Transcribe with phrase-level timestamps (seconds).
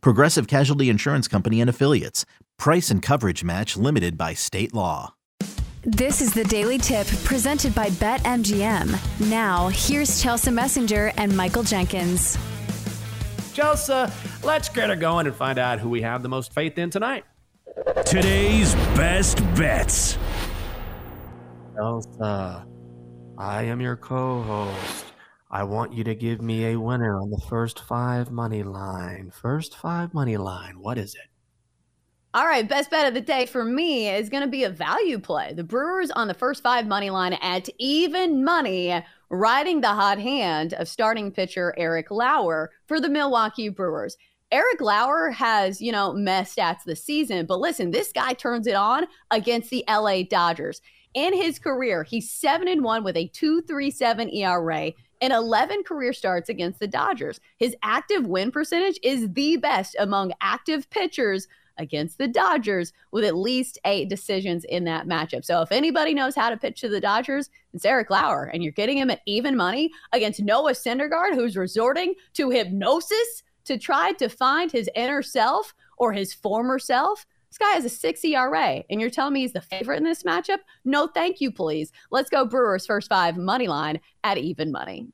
[0.00, 2.24] Progressive Casualty Insurance Company and Affiliates.
[2.58, 5.14] Price and coverage match limited by state law.
[5.86, 9.28] This is the Daily Tip presented by BetMGM.
[9.28, 12.38] Now, here's Chelsea Messenger and Michael Jenkins.
[13.52, 14.10] Chelsea,
[14.42, 17.24] let's get her going and find out who we have the most faith in tonight.
[18.06, 20.16] Today's best bets.
[21.74, 22.18] Chelsea,
[23.38, 25.13] I am your co host.
[25.54, 29.30] I want you to give me a winner on the first five money line.
[29.30, 30.80] First five money line.
[30.80, 31.28] What is it?
[32.34, 35.20] All right, best bet of the day for me is going to be a value
[35.20, 35.52] play.
[35.52, 40.74] The Brewers on the first five money line at even money, riding the hot hand
[40.74, 44.16] of starting pitcher Eric Lauer for the Milwaukee Brewers.
[44.50, 48.74] Eric Lauer has, you know, mess stats this season, but listen, this guy turns it
[48.74, 50.80] on against the LA Dodgers.
[51.14, 56.48] In his career, he's 7 and 1 with a 2.37 ERA and 11 career starts
[56.48, 57.40] against the Dodgers.
[57.56, 61.46] His active win percentage is the best among active pitchers
[61.78, 65.44] against the Dodgers with at least eight decisions in that matchup.
[65.44, 68.72] So if anybody knows how to pitch to the Dodgers, it's Eric Lauer, and you're
[68.72, 74.28] getting him at even money against Noah Syndergaard, who's resorting to hypnosis to try to
[74.28, 77.26] find his inner self or his former self.
[77.54, 80.24] This guy has a six ERA, and you're telling me he's the favorite in this
[80.24, 80.58] matchup?
[80.84, 81.92] No, thank you, please.
[82.10, 85.06] Let's go Brewers first five money line at even money.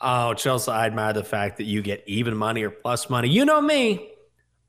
[0.00, 3.28] Oh, Chelsea, I admire the fact that you get even money or plus money.
[3.28, 4.12] You know me.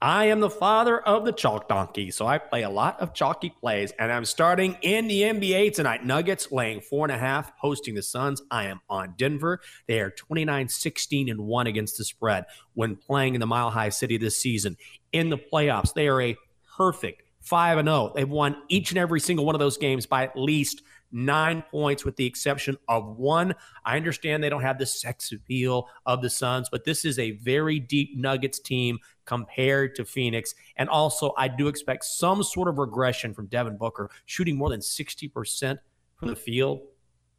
[0.02, 3.56] I am the father of the chalk donkey, so I play a lot of chalky
[3.62, 6.06] plays, and I'm starting in the NBA tonight.
[6.06, 8.42] Nuggets laying four and a half, hosting the Suns.
[8.52, 9.62] I am on Denver.
[9.88, 12.44] They are 29 16 and 1 against the spread
[12.74, 14.76] when playing in the Mile High City this season.
[15.14, 16.36] In the playoffs, they are a
[16.76, 18.12] perfect 5 and 0.
[18.16, 20.82] They've won each and every single one of those games by at least
[21.12, 23.54] nine points with the exception of one.
[23.86, 27.32] I understand they don't have the sex appeal of the Suns, but this is a
[27.32, 30.56] very deep Nuggets team compared to Phoenix.
[30.78, 34.82] And also, I do expect some sort of regression from Devin Booker, shooting more than
[34.82, 35.78] 60%
[36.18, 36.82] from the field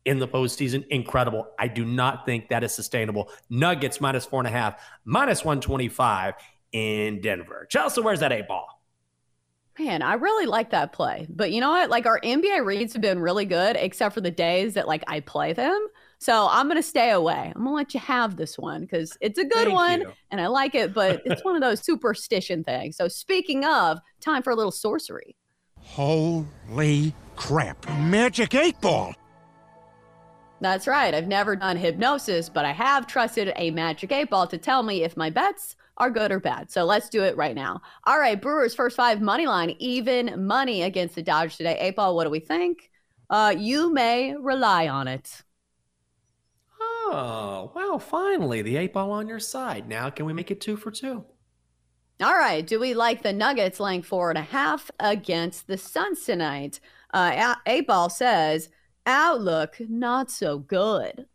[0.05, 0.87] in the postseason.
[0.89, 1.49] Incredible.
[1.59, 3.31] I do not think that is sustainable.
[3.51, 6.35] Nuggets minus four and a half, minus 125
[6.73, 7.67] in Denver.
[7.69, 8.76] Chelsea, where's that eight ball?
[9.87, 11.29] Man, I really like that play.
[11.31, 11.91] But you know what?
[11.91, 15.21] Like our NBA reads have been really good, except for the days that like I
[15.21, 15.87] play them.
[16.19, 17.53] So I'm gonna stay away.
[17.55, 20.13] I'm gonna let you have this one because it's a good Thank one you.
[20.33, 22.97] and I like it, but it's one of those superstition things.
[22.97, 25.37] So speaking of, time for a little sorcery.
[25.79, 27.89] Holy crap.
[28.01, 29.15] Magic 8 Ball.
[30.61, 31.15] That's right.
[31.15, 35.05] I've never done hypnosis, but I have trusted a magic eight ball to tell me
[35.05, 36.71] if my bets are good or bad.
[36.71, 37.81] So let's do it right now.
[38.05, 41.79] All right, Brewers first five money line, even money against the Dodgers today.
[41.79, 42.91] Eight ball, what do we think?
[43.31, 45.43] Uh, you may rely on it.
[46.81, 49.89] Oh, well, finally, the eight ball on your side.
[49.89, 51.25] Now, can we make it two for two?
[52.23, 52.67] All right.
[52.67, 56.81] Do we like the Nuggets laying four and a half against the Suns tonight?
[57.13, 58.71] Uh, eight ball says
[59.05, 61.27] outlook not so good.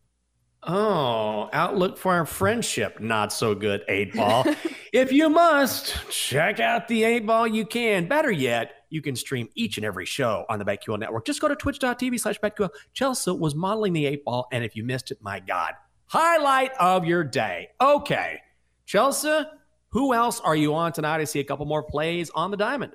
[0.63, 4.45] Oh, outlook for our friendship, not so good, eight ball.
[4.94, 8.07] if you must, check out the eight ball you can.
[8.07, 11.25] Better yet, you can stream each and every show on the BetQL network.
[11.25, 12.69] Just go to twitch.tv slash BetQL.
[12.94, 15.73] Chelsea was modeling the eight ball, and if you missed it, my God.
[16.05, 17.69] Highlight of your day.
[17.79, 18.39] Okay.
[18.85, 19.44] Chelsea,
[19.89, 21.21] who else are you on tonight?
[21.21, 22.94] I see a couple more plays on the diamond.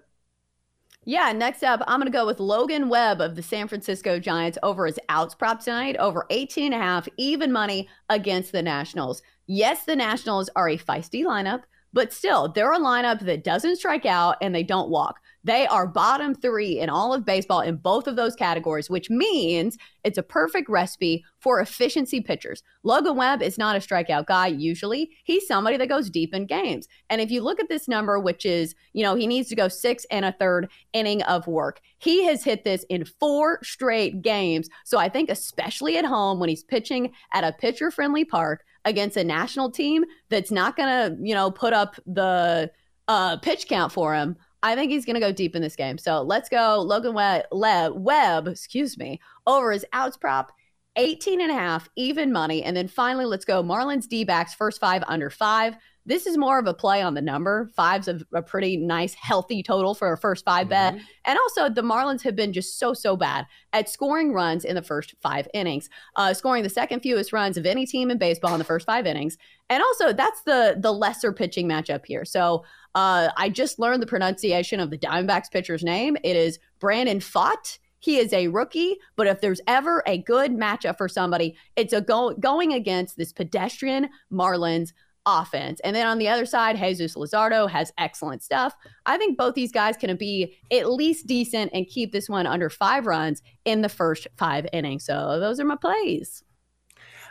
[1.08, 4.58] Yeah, next up, I'm going to go with Logan Webb of the San Francisco Giants
[4.64, 9.22] over his outs prop tonight, over 18 and a half, even money against the Nationals.
[9.46, 11.62] Yes, the Nationals are a feisty lineup,
[11.92, 15.20] but still, they're a lineup that doesn't strike out and they don't walk.
[15.46, 19.78] They are bottom three in all of baseball in both of those categories, which means
[20.02, 22.64] it's a perfect recipe for efficiency pitchers.
[22.82, 25.08] Logan Webb is not a strikeout guy usually.
[25.22, 26.88] He's somebody that goes deep in games.
[27.10, 29.68] And if you look at this number, which is, you know, he needs to go
[29.68, 34.68] six and a third inning of work, he has hit this in four straight games.
[34.84, 39.16] So I think, especially at home when he's pitching at a pitcher friendly park against
[39.16, 42.68] a national team that's not going to, you know, put up the
[43.06, 44.36] uh, pitch count for him.
[44.66, 45.96] I think he's going to go deep in this game.
[45.96, 50.50] So let's go Logan Webb, Webb, excuse me, over his outs prop,
[50.96, 52.64] 18 and a half, even money.
[52.64, 55.76] And then finally, let's go Marlins D backs, first five under five.
[56.04, 57.70] this is more of a play on the number.
[57.76, 60.94] Five's a, a pretty nice, healthy total for a first 5 bet.
[60.94, 61.04] Mm-hmm.
[61.26, 64.82] And also, the Marlins have been just so, so bad at scoring runs in the
[64.82, 68.58] first five innings, uh, scoring the second fewest runs of any team in baseball in
[68.58, 69.36] the first five innings.
[69.68, 72.24] And also, that's the the lesser pitching matchup here.
[72.24, 72.64] So
[72.96, 76.16] uh, I just learned the pronunciation of the Diamondbacks pitcher's name.
[76.24, 77.78] It is Brandon Pfaadt.
[77.98, 82.00] He is a rookie, but if there's ever a good matchup for somebody, it's a
[82.00, 84.92] go- going against this pedestrian Marlins
[85.26, 85.78] offense.
[85.80, 88.74] And then on the other side, Jesus Luzardo has excellent stuff.
[89.04, 92.70] I think both these guys can be at least decent and keep this one under
[92.70, 95.04] five runs in the first five innings.
[95.04, 96.44] So those are my plays.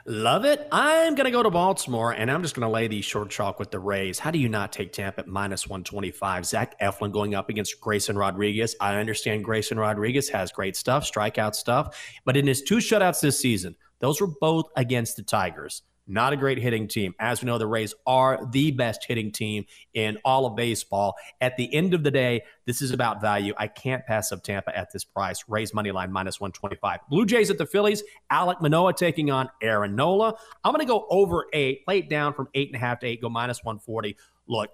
[0.07, 0.67] Love it.
[0.71, 3.57] I'm going to go to Baltimore and I'm just going to lay the short chalk
[3.57, 4.19] with the Rays.
[4.19, 6.45] How do you not take Tampa at minus 125?
[6.45, 8.75] Zach Eflin going up against Grayson Rodriguez.
[8.79, 13.39] I understand Grayson Rodriguez has great stuff, strikeout stuff, but in his two shutouts this
[13.39, 15.81] season, those were both against the Tigers.
[16.07, 17.15] Not a great hitting team.
[17.19, 21.15] As we know, the Rays are the best hitting team in all of baseball.
[21.41, 23.53] At the end of the day, this is about value.
[23.57, 25.43] I can't pass up Tampa at this price.
[25.47, 26.99] Rays money line minus 125.
[27.09, 28.03] Blue Jays at the Phillies.
[28.31, 30.35] Alek Manoah taking on Aaron Nola.
[30.63, 33.07] I'm going to go over eight, play it down from eight and a half to
[33.07, 34.15] eight, go minus 140.
[34.47, 34.69] Look,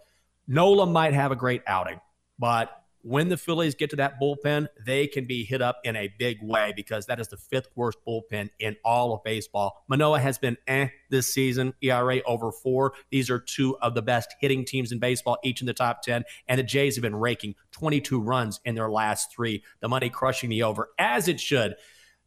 [0.47, 2.01] Nola might have a great outing,
[2.39, 6.13] but when the Phillies get to that bullpen, they can be hit up in a
[6.19, 9.83] big way because that is the fifth worst bullpen in all of baseball.
[9.87, 12.93] Manoah has been eh this season, ERA over four.
[13.09, 16.23] These are two of the best hitting teams in baseball, each in the top 10.
[16.47, 19.63] And the Jays have been raking 22 runs in their last three.
[19.79, 21.75] The money crushing the over, as it should.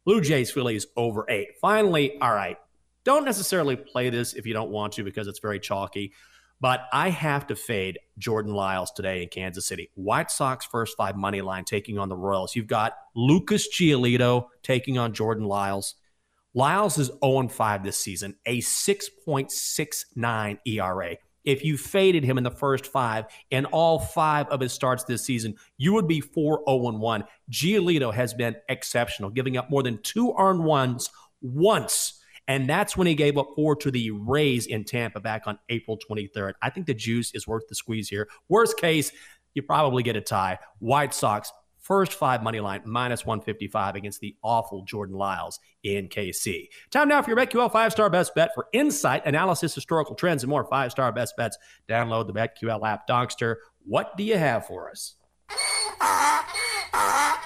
[0.03, 1.49] Blue Jays, Phillies over eight.
[1.59, 2.57] Finally, all right,
[3.03, 6.13] don't necessarily play this if you don't want to because it's very chalky.
[6.61, 9.89] But I have to fade Jordan Lyles today in Kansas City.
[9.95, 12.55] White Sox first five money line taking on the Royals.
[12.55, 15.95] You've got Lucas Giolito taking on Jordan Lyles.
[16.53, 21.17] Lyles is 0 5 this season, a 6.69 ERA.
[21.43, 25.23] If you faded him in the first five in all five of his starts this
[25.23, 27.23] season, you would be 4 0 1.
[27.51, 31.09] Giolito has been exceptional, giving up more than two earned ones
[31.41, 35.57] once and that's when he gave up four to the Rays in Tampa back on
[35.69, 36.53] April 23rd.
[36.61, 38.27] I think the juice is worth the squeeze here.
[38.49, 39.11] Worst case,
[39.53, 40.59] you probably get a tie.
[40.79, 46.67] White Sox, first five money line, minus 155 against the awful Jordan Lyles in KC.
[46.91, 50.49] Time now for your BetQL five star best bet for insight, analysis, historical trends, and
[50.49, 51.57] more five star best bets.
[51.87, 53.55] Download the BetQL app, Donkster.
[53.85, 55.15] What do you have for us?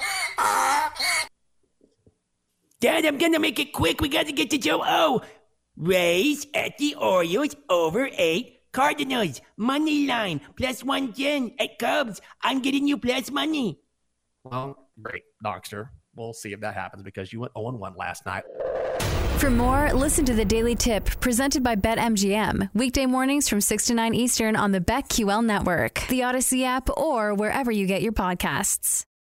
[2.82, 4.00] Dad, I'm gonna make it quick.
[4.00, 5.22] We gotta get to Joe O.
[5.76, 8.56] Rays at the Orioles over eight.
[8.72, 12.22] Cardinals money line plus one ten at Cubs.
[12.42, 13.80] I'm getting you plus money.
[14.44, 15.90] Well, great, Donkster.
[16.16, 18.44] We'll see if that happens because you went 0 1 last night.
[19.40, 22.70] For more, listen to the Daily Tip presented by BetMGM.
[22.74, 27.34] Weekday mornings from 6 to 9 Eastern on the BetQL network, the Odyssey app, or
[27.34, 29.04] wherever you get your podcasts.